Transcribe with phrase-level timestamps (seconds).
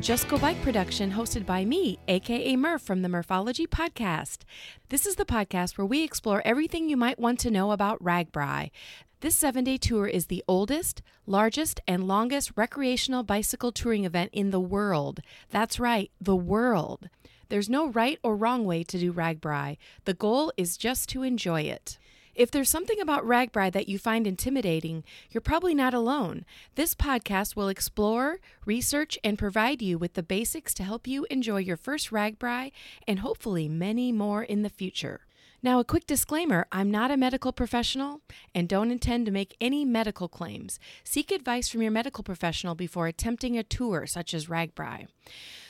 [0.00, 4.44] Just Go Bike production hosted by me, aka Murph from the Murphology Podcast.
[4.88, 8.70] This is the podcast where we explore everything you might want to know about RAGBRAI.
[9.20, 14.50] This seven day tour is the oldest, largest, and longest recreational bicycle touring event in
[14.50, 15.20] the world.
[15.50, 17.10] That's right, the world.
[17.50, 19.76] There's no right or wrong way to do RAGBRAI.
[20.06, 21.98] The goal is just to enjoy it.
[22.34, 26.44] If there's something about RAGBRAI that you find intimidating, you're probably not alone.
[26.74, 31.58] This podcast will explore, research, and provide you with the basics to help you enjoy
[31.58, 32.70] your first RAGBRAI
[33.06, 35.22] and hopefully many more in the future.
[35.62, 38.22] Now, a quick disclaimer I'm not a medical professional
[38.54, 40.80] and don't intend to make any medical claims.
[41.04, 45.08] Seek advice from your medical professional before attempting a tour such as RAGBRAI.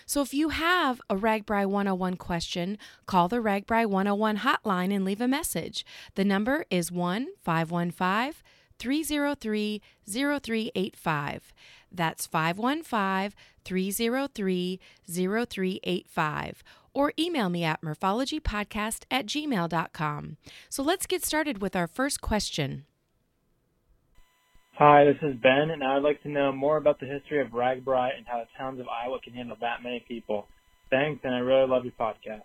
[0.07, 5.21] So, if you have a RAGBRAI 101 question, call the RAGBRAI 101 hotline and leave
[5.21, 5.85] a message.
[6.15, 8.43] The number is 1 515
[8.79, 11.53] 303 0385.
[11.93, 20.37] That's 515 303 0385 or email me at murphologypodcast at gmail.com.
[20.69, 22.85] So let's get started with our first question.
[24.75, 28.17] Hi, this is Ben, and I'd like to know more about the history of RAGBRAI
[28.17, 30.47] and how the towns of Iowa can handle that many people.
[30.89, 32.43] Thanks, and I really love your podcast.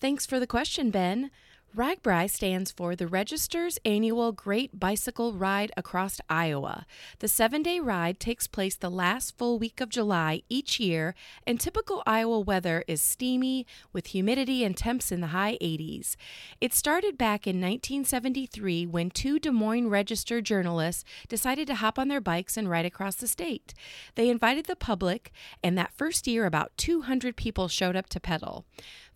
[0.00, 1.30] Thanks for the question, Ben.
[1.76, 6.86] RAGBRAI stands for the Register's Annual Great Bicycle Ride Across Iowa.
[7.18, 11.58] The seven day ride takes place the last full week of July each year, and
[11.58, 16.14] typical Iowa weather is steamy with humidity and temps in the high 80s.
[16.60, 22.06] It started back in 1973 when two Des Moines Register journalists decided to hop on
[22.06, 23.74] their bikes and ride across the state.
[24.14, 28.64] They invited the public, and that first year, about 200 people showed up to pedal.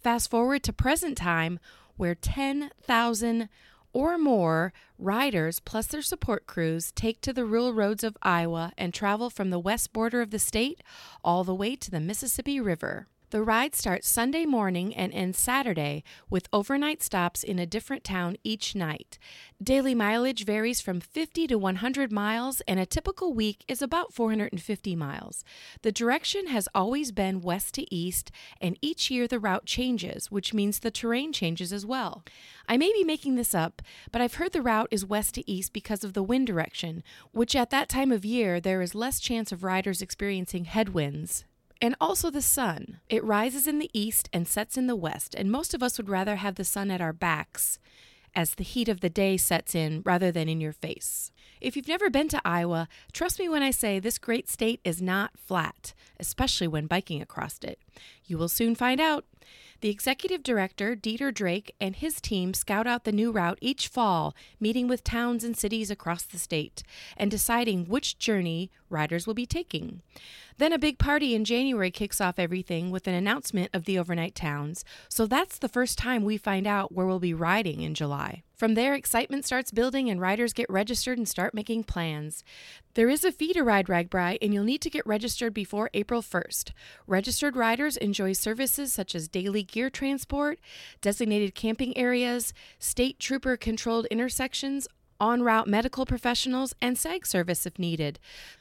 [0.00, 1.60] Fast forward to present time,
[1.98, 3.48] where 10,000
[3.92, 8.94] or more riders plus their support crews take to the rural roads of Iowa and
[8.94, 10.82] travel from the west border of the state
[11.24, 13.08] all the way to the Mississippi River.
[13.30, 18.38] The ride starts Sunday morning and ends Saturday with overnight stops in a different town
[18.42, 19.18] each night.
[19.62, 24.96] Daily mileage varies from 50 to 100 miles, and a typical week is about 450
[24.96, 25.44] miles.
[25.82, 28.30] The direction has always been west to east,
[28.62, 32.24] and each year the route changes, which means the terrain changes as well.
[32.66, 35.74] I may be making this up, but I've heard the route is west to east
[35.74, 37.02] because of the wind direction,
[37.32, 41.44] which at that time of year there is less chance of riders experiencing headwinds
[41.80, 43.00] and also the sun.
[43.08, 46.08] It rises in the east and sets in the west, and most of us would
[46.08, 47.78] rather have the sun at our backs
[48.34, 51.32] as the heat of the day sets in rather than in your face.
[51.60, 55.02] If you've never been to Iowa, trust me when I say this great state is
[55.02, 57.80] not flat, especially when biking across it.
[58.26, 59.24] You will soon find out.
[59.80, 64.34] The executive director, Dieter Drake, and his team scout out the new route each fall,
[64.60, 66.82] meeting with towns and cities across the state
[67.16, 70.02] and deciding which journey riders will be taking.
[70.58, 74.34] Then a big party in January kicks off everything with an announcement of the overnight
[74.34, 78.42] towns, so that's the first time we find out where we'll be riding in July.
[78.58, 82.42] From there, excitement starts building and riders get registered and start making plans.
[82.94, 86.22] There is a fee to ride RAGBRAI, and you'll need to get registered before April
[86.22, 86.72] 1st.
[87.06, 90.58] Registered riders enjoy services such as daily gear transport,
[91.00, 94.88] designated camping areas, state trooper controlled intersections,
[95.20, 98.18] on route medical professionals, and SAG service if needed.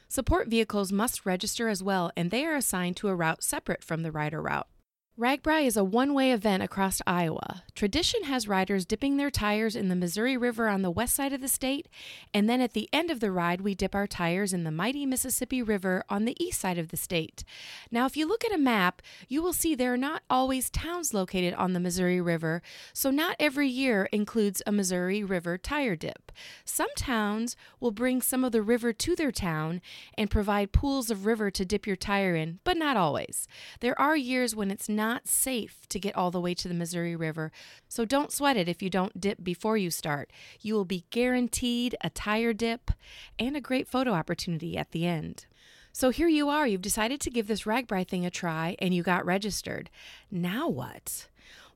[0.08, 4.02] Support vehicles must register as well, and they are assigned to a route separate from
[4.02, 4.68] the rider route.
[5.18, 7.64] RAGBRAI is a one way event across Iowa.
[7.74, 11.40] Tradition has riders dipping their tires in the Missouri River on the west side of
[11.40, 11.88] the state,
[12.32, 15.04] and then at the end of the ride, we dip our tires in the mighty
[15.06, 17.42] Mississippi River on the east side of the state.
[17.90, 21.12] Now, if you look at a map, you will see there are not always towns
[21.12, 22.62] located on the Missouri River,
[22.92, 26.30] so not every year includes a Missouri River tire dip.
[26.64, 29.80] Some towns will bring some of the river to their town
[30.16, 33.48] and provide pools of river to dip your tire in, but not always.
[33.80, 36.74] There are years when it's not not safe to get all the way to the
[36.74, 37.50] Missouri River,
[37.88, 40.30] so don't sweat it if you don't dip before you start.
[40.60, 42.90] You will be guaranteed a tire dip
[43.38, 45.46] and a great photo opportunity at the end.
[45.92, 49.02] So here you are, you've decided to give this RAGBRAI thing a try and you
[49.02, 49.88] got registered.
[50.30, 51.28] Now what?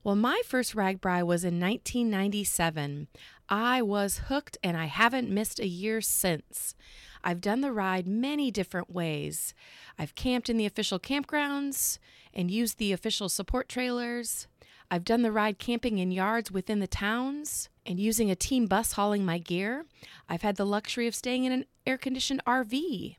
[0.03, 3.07] Well, my first RAGBRAI was in 1997.
[3.49, 6.75] I was hooked and I haven't missed a year since.
[7.23, 9.53] I've done the ride many different ways.
[9.97, 11.97] I've camped in the official campgrounds
[12.33, 14.47] and used the official support trailers.
[14.91, 18.93] I've done the ride camping in yards within the towns and using a team bus
[18.93, 19.85] hauling my gear.
[20.29, 23.15] I've had the luxury of staying in an air conditioned RV.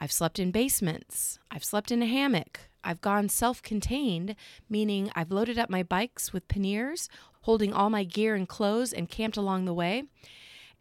[0.00, 1.38] I've slept in basements.
[1.50, 2.60] I've slept in a hammock.
[2.82, 4.34] I've gone self contained,
[4.68, 7.08] meaning I've loaded up my bikes with panniers,
[7.42, 10.04] holding all my gear and clothes, and camped along the way.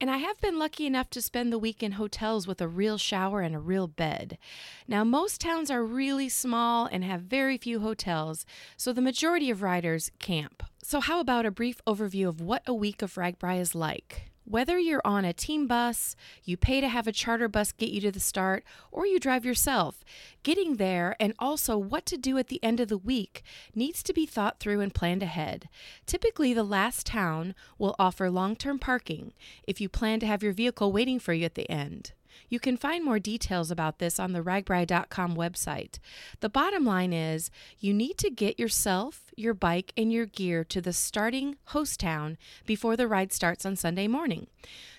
[0.01, 2.97] And I have been lucky enough to spend the week in hotels with a real
[2.97, 4.39] shower and a real bed.
[4.87, 8.43] Now, most towns are really small and have very few hotels,
[8.75, 10.63] so the majority of riders camp.
[10.81, 14.30] So, how about a brief overview of what a week of RAGBRAI is like?
[14.51, 16.13] Whether you're on a team bus,
[16.43, 19.45] you pay to have a charter bus get you to the start, or you drive
[19.45, 20.03] yourself,
[20.43, 23.43] getting there and also what to do at the end of the week
[23.73, 25.69] needs to be thought through and planned ahead.
[26.05, 29.31] Typically, the last town will offer long term parking
[29.63, 32.11] if you plan to have your vehicle waiting for you at the end.
[32.49, 35.99] You can find more details about this on the ragbrai.com website.
[36.39, 40.81] The bottom line is you need to get yourself, your bike, and your gear to
[40.81, 44.47] the starting host town before the ride starts on Sunday morning.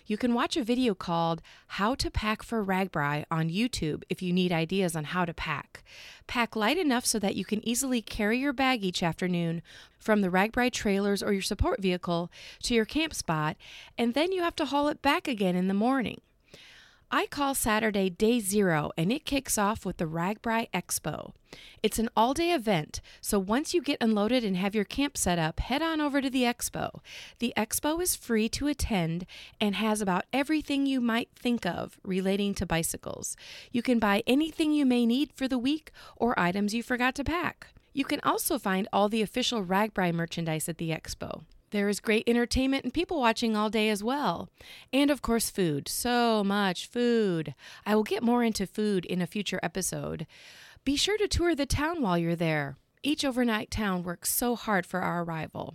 [0.06, 4.32] You can watch a video called How to Pack for RAGBRAI on YouTube if you
[4.32, 5.84] need ideas on how to pack.
[6.26, 9.62] Pack light enough so that you can easily carry your bag each afternoon
[9.98, 12.30] from the RAGBRAI trailers or your support vehicle
[12.64, 13.56] to your camp spot,
[13.96, 16.20] and then you have to haul it back again in the morning.
[17.14, 21.34] I call Saturday day zero, and it kicks off with the RAGBRAI Expo.
[21.82, 25.38] It's an all day event, so once you get unloaded and have your camp set
[25.38, 27.00] up, head on over to the expo.
[27.38, 29.26] The expo is free to attend
[29.60, 33.36] and has about everything you might think of relating to bicycles.
[33.72, 37.24] You can buy anything you may need for the week or items you forgot to
[37.24, 37.66] pack.
[37.92, 41.42] You can also find all the official RAGBRAI merchandise at the expo.
[41.72, 44.50] There is great entertainment and people watching all day as well.
[44.92, 45.88] And of course, food.
[45.88, 47.54] So much food.
[47.86, 50.26] I will get more into food in a future episode.
[50.84, 52.76] Be sure to tour the town while you're there.
[53.02, 55.74] Each overnight town works so hard for our arrival.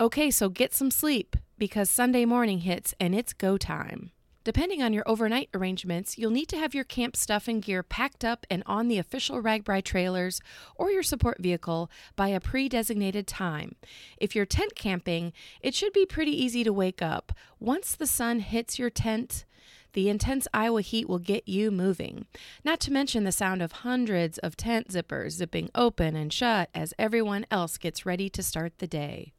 [0.00, 4.12] Okay, so get some sleep because Sunday morning hits and it's go time.
[4.44, 8.24] Depending on your overnight arrangements, you'll need to have your camp stuff and gear packed
[8.24, 10.40] up and on the official RAGBRAI trailers
[10.74, 13.76] or your support vehicle by a pre designated time.
[14.16, 17.32] If you're tent camping, it should be pretty easy to wake up.
[17.60, 19.44] Once the sun hits your tent,
[19.92, 22.26] the intense Iowa heat will get you moving.
[22.64, 26.94] Not to mention the sound of hundreds of tent zippers zipping open and shut as
[26.98, 29.34] everyone else gets ready to start the day.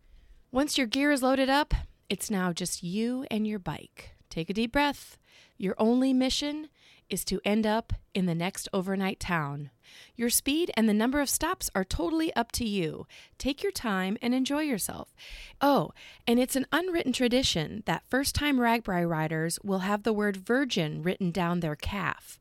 [0.52, 1.74] Once your gear is loaded up,
[2.08, 4.12] it's now just you and your bike.
[4.34, 5.20] Take a deep breath.
[5.60, 6.70] Your only mission
[7.08, 9.70] is to end up in the next overnight town.
[10.16, 13.06] Your speed and the number of stops are totally up to you.
[13.38, 15.16] Take your time and enjoy yourself.
[15.62, 15.92] Oh,
[16.26, 21.04] and it's an unwritten tradition that first time RAGBRAI riders will have the word virgin
[21.04, 22.40] written down their calf.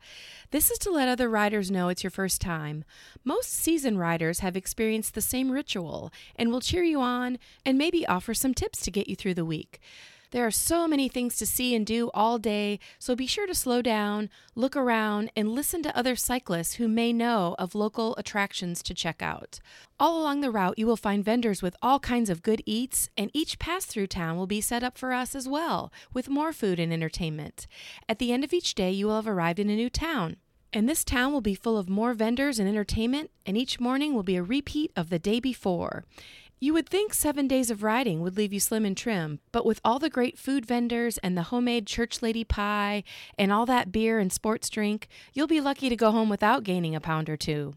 [0.51, 2.85] This is to let other riders know it's your first time.
[3.23, 8.07] Most seasoned riders have experienced the same ritual and will cheer you on and maybe
[8.07, 9.79] offer some tips to get you through the week.
[10.33, 13.55] There are so many things to see and do all day, so be sure to
[13.55, 18.83] slow down, look around, and listen to other cyclists who may know of local attractions
[18.85, 19.61] to check out.
[20.01, 23.31] All along the route, you will find vendors with all kinds of good eats, and
[23.35, 26.81] each pass through town will be set up for us as well, with more food
[26.81, 27.67] and entertainment.
[28.09, 30.37] At the end of each day, you will have arrived in a new town.
[30.73, 34.23] And this town will be full of more vendors and entertainment, and each morning will
[34.23, 36.07] be a repeat of the day before.
[36.63, 39.81] You would think seven days of riding would leave you slim and trim, but with
[39.85, 43.03] all the great food vendors and the homemade church lady pie
[43.37, 46.95] and all that beer and sports drink, you'll be lucky to go home without gaining
[46.95, 47.75] a pound or two.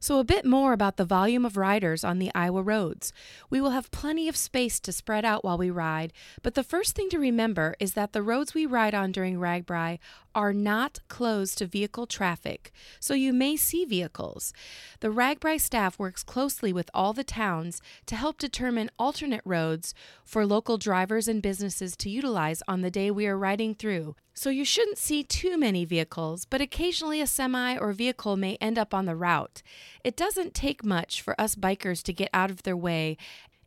[0.00, 3.12] So, a bit more about the volume of riders on the Iowa roads.
[3.50, 6.96] We will have plenty of space to spread out while we ride, but the first
[6.96, 10.00] thing to remember is that the roads we ride on during RAGBRAI
[10.34, 14.52] are not closed to vehicle traffic, so you may see vehicles.
[15.00, 20.46] The RAGBRAI staff works closely with all the towns to help determine alternate roads for
[20.46, 24.64] local drivers and businesses to utilize on the day we are riding through, so you
[24.64, 29.06] shouldn't see too many vehicles, but occasionally a semi or vehicle may end up on
[29.06, 29.62] the route.
[30.02, 33.16] It doesn't take much for us bikers to get out of their way,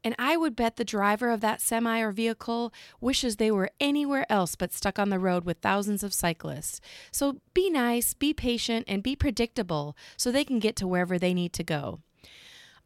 [0.04, 4.26] and I would bet the driver of that semi or vehicle wishes they were anywhere
[4.30, 6.82] else but stuck on the road with thousands of cyclists.
[7.12, 11.34] So be nice, be patient, and be predictable so they can get to wherever they
[11.34, 12.00] need to go.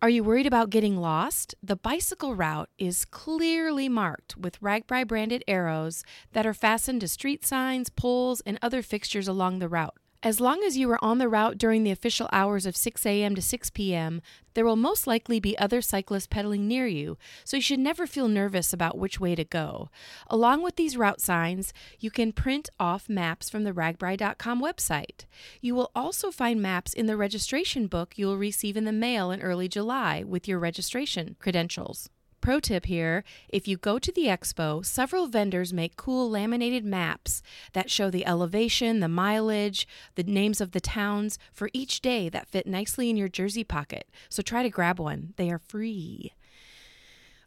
[0.03, 1.53] Are you worried about getting lost?
[1.61, 6.03] The bicycle route is clearly marked with RAGBRAI branded arrows
[6.33, 9.95] that are fastened to street signs, poles, and other fixtures along the route.
[10.23, 13.33] As long as you are on the route during the official hours of 6 a.m.
[13.33, 14.21] to 6 p.m.,
[14.53, 18.27] there will most likely be other cyclists pedaling near you, so you should never feel
[18.27, 19.89] nervous about which way to go.
[20.27, 25.25] Along with these route signs, you can print off maps from the ragbrai.com website.
[25.59, 29.31] You will also find maps in the registration book you will receive in the mail
[29.31, 32.11] in early July with your registration credentials.
[32.41, 37.43] Pro tip here if you go to the expo, several vendors make cool laminated maps
[37.73, 42.47] that show the elevation, the mileage, the names of the towns for each day that
[42.47, 44.09] fit nicely in your jersey pocket.
[44.27, 46.33] So try to grab one, they are free.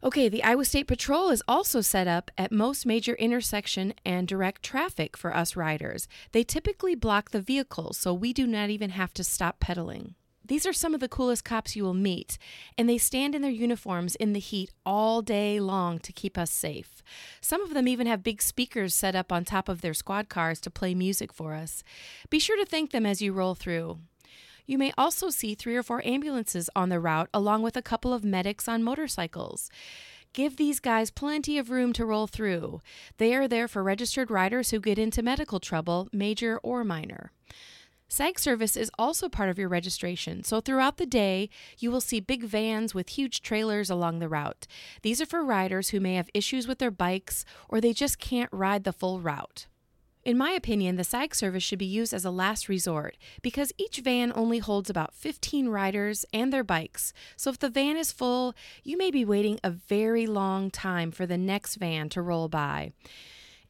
[0.01, 4.63] Okay, the Iowa State Patrol is also set up at most major intersection and direct
[4.63, 6.07] traffic for us riders.
[6.31, 10.15] They typically block the vehicles, so we do not even have to stop pedaling.
[10.47, 12.37] These are some of the coolest cops you will meet,
[12.77, 16.51] and they stand in their uniforms in the heat all day long to keep us
[16.51, 17.01] safe.
[17.41, 20.59] Some of them even have big speakers set up on top of their squad cars
[20.61, 21.83] to play music for us.
[22.29, 23.99] Be sure to thank them as you roll through.
[24.67, 28.13] You may also see three or four ambulances on the route, along with a couple
[28.13, 29.69] of medics on motorcycles.
[30.33, 32.81] Give these guys plenty of room to roll through.
[33.17, 37.31] They are there for registered riders who get into medical trouble, major or minor.
[38.15, 42.21] SAG service is also part of your registration, so throughout the day, you will see
[42.21, 44.67] big vans with huge trailers along the route.
[45.01, 48.49] These are for riders who may have issues with their bikes or they just can't
[48.53, 49.65] ride the full route.
[50.23, 53.97] In my opinion, the SAG service should be used as a last resort because each
[53.97, 57.11] van only holds about 15 riders and their bikes.
[57.35, 58.55] So if the van is full,
[58.85, 62.93] you may be waiting a very long time for the next van to roll by.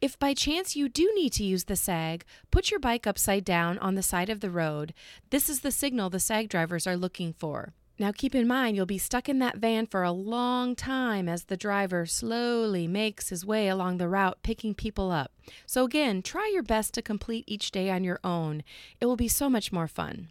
[0.02, 3.78] If by chance you do need to use the SAG, put your bike upside down
[3.80, 4.94] on the side of the road.
[5.30, 7.74] This is the signal the SAG drivers are looking for.
[7.98, 11.46] Now keep in mind you'll be stuck in that van for a long time as
[11.46, 15.32] the driver slowly makes his way along the route picking people up.
[15.66, 18.64] So again, try your best to complete each day on your own.
[19.00, 20.28] It will be so much more fun.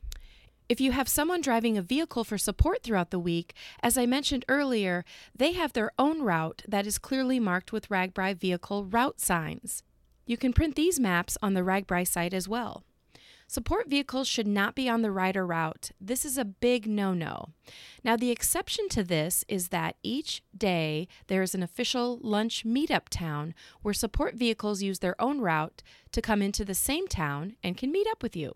[0.67, 3.53] If you have someone driving a vehicle for support throughout the week,
[3.83, 5.05] as I mentioned earlier,
[5.37, 9.83] they have their own route that is clearly marked with RAGBRAI vehicle route signs.
[10.25, 12.83] You can print these maps on the RAGBRAI site as well.
[13.47, 15.91] Support vehicles should not be on the rider route.
[16.01, 17.51] This is a big no no.
[18.03, 23.11] Now, the exception to this is that each day there is an official lunch meetup
[23.11, 27.77] town where support vehicles use their own route to come into the same town and
[27.77, 28.55] can meet up with you.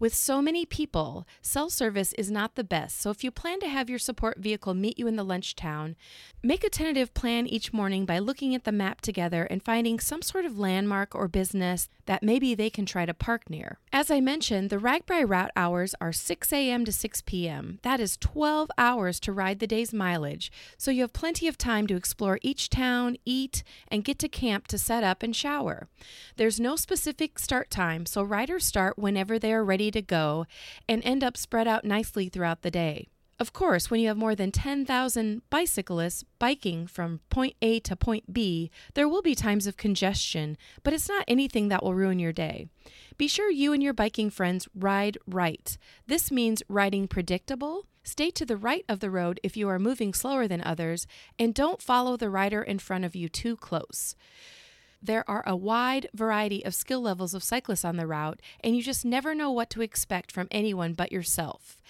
[0.00, 3.68] With so many people, cell service is not the best, so if you plan to
[3.68, 5.96] have your support vehicle meet you in the lunch town,
[6.40, 10.22] make a tentative plan each morning by looking at the map together and finding some
[10.22, 13.78] sort of landmark or business that maybe they can try to park near.
[13.92, 16.84] As I mentioned, the RAGBRAI route hours are 6 a.m.
[16.84, 17.80] to 6 p.m.
[17.82, 21.88] That is 12 hours to ride the day's mileage, so you have plenty of time
[21.88, 25.88] to explore each town, eat, and get to camp to set up and shower.
[26.36, 30.46] There's no specific start time, so riders start whenever they are ready to go
[30.88, 33.08] and end up spread out nicely throughout the day.
[33.40, 38.32] Of course, when you have more than 10,000 bicyclists biking from point A to point
[38.32, 42.32] B, there will be times of congestion, but it's not anything that will ruin your
[42.32, 42.66] day.
[43.16, 45.78] Be sure you and your biking friends ride right.
[46.08, 50.12] This means riding predictable, stay to the right of the road if you are moving
[50.14, 51.06] slower than others,
[51.38, 54.16] and don't follow the rider in front of you too close.
[55.00, 58.82] There are a wide variety of skill levels of cyclists on the route, and you
[58.82, 61.80] just never know what to expect from anyone but yourself.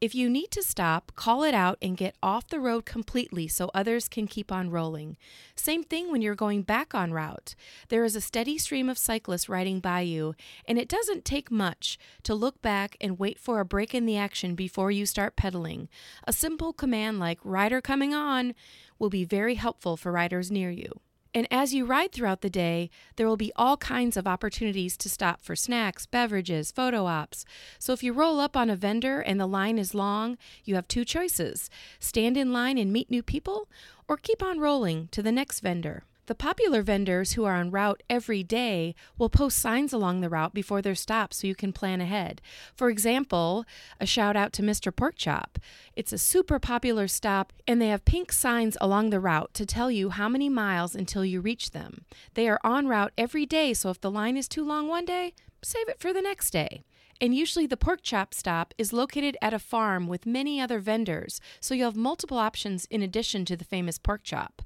[0.00, 3.70] If you need to stop, call it out and get off the road completely so
[3.72, 5.16] others can keep on rolling.
[5.54, 7.54] Same thing when you're going back on route.
[7.88, 10.34] There is a steady stream of cyclists riding by you,
[10.66, 14.16] and it doesn't take much to look back and wait for a break in the
[14.16, 15.88] action before you start pedaling.
[16.26, 18.54] A simple command like rider coming on
[18.98, 21.00] will be very helpful for riders near you.
[21.34, 25.08] And as you ride throughout the day, there will be all kinds of opportunities to
[25.08, 27.44] stop for snacks, beverages, photo ops.
[27.80, 30.86] So if you roll up on a vendor and the line is long, you have
[30.86, 33.68] two choices stand in line and meet new people,
[34.06, 36.04] or keep on rolling to the next vendor.
[36.26, 40.54] The popular vendors who are on route every day will post signs along the route
[40.54, 42.40] before their stop so you can plan ahead.
[42.74, 43.66] For example,
[44.00, 44.90] a shout out to Mr.
[44.90, 45.56] Porkchop.
[45.94, 49.90] It's a super popular stop, and they have pink signs along the route to tell
[49.90, 52.06] you how many miles until you reach them.
[52.32, 55.34] They are on route every day, so if the line is too long one day,
[55.62, 56.84] save it for the next day.
[57.20, 61.40] And usually the pork chop stop is located at a farm with many other vendors,
[61.60, 64.62] so you'll have multiple options in addition to the famous pork chop.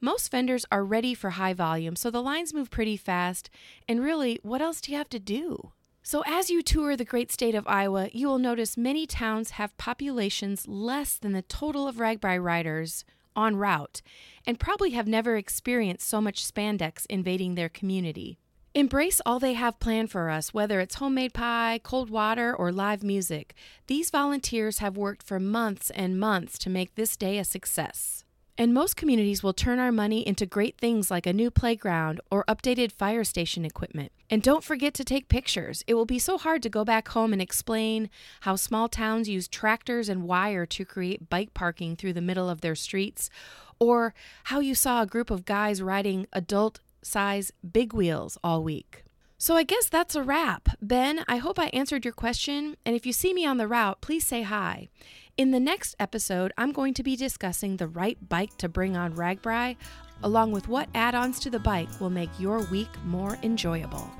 [0.00, 3.50] Most vendors are ready for high volume, so the lines move pretty fast,
[3.88, 5.72] and really, what else do you have to do?
[6.02, 9.76] So, as you tour the great state of Iowa, you will notice many towns have
[9.76, 13.04] populations less than the total of RAGBRAI riders
[13.36, 14.00] on route
[14.46, 18.38] and probably have never experienced so much spandex invading their community.
[18.74, 23.02] Embrace all they have planned for us, whether it's homemade pie, cold water, or live
[23.02, 23.54] music.
[23.86, 28.24] These volunteers have worked for months and months to make this day a success.
[28.58, 32.44] And most communities will turn our money into great things like a new playground or
[32.46, 34.12] updated fire station equipment.
[34.28, 35.82] And don't forget to take pictures.
[35.86, 38.10] It will be so hard to go back home and explain
[38.40, 42.60] how small towns use tractors and wire to create bike parking through the middle of
[42.60, 43.30] their streets,
[43.78, 44.12] or
[44.44, 49.04] how you saw a group of guys riding adult size big wheels all week.
[49.40, 50.70] So I guess that's a wrap.
[50.82, 54.00] Ben, I hope I answered your question, and if you see me on the route,
[54.00, 54.88] please say hi.
[55.36, 59.14] In the next episode, I'm going to be discussing the right bike to bring on
[59.14, 59.76] RAGBRAI,
[60.24, 64.10] along with what add ons to the bike will make your week more enjoyable.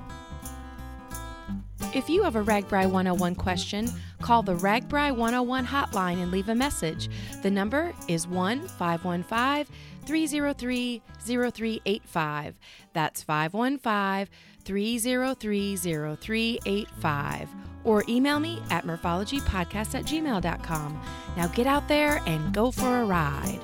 [1.95, 3.89] If you have a RAGBRAI 101 question,
[4.21, 7.09] call the RAGBRAI 101 hotline and leave a message.
[7.43, 12.55] The number is 1 515 303 0385.
[12.93, 14.29] That's 515
[14.65, 17.49] 303 0385.
[17.85, 21.03] Or email me at murphologypodcast at gmail.com.
[21.37, 23.61] Now get out there and go for a ride.